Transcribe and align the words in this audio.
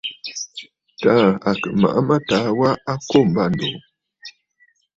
Taà 0.99 1.25
à 1.49 1.51
kɨ̀ 1.61 1.69
màʼa 1.81 2.01
mâtaà 2.07 2.47
wa 2.59 2.69
a 2.91 2.93
kô 3.07 3.19
m̀bândòò. 3.27 3.77